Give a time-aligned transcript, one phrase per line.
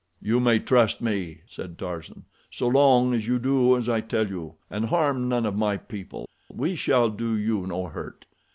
[0.19, 2.25] "You may trust me," said Tarzan.
[2.49, 6.27] "So long as you do as I tell you, and harm none of my people,
[6.51, 8.25] we shall do you no hurt.